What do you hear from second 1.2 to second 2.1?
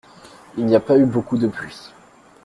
de pluie.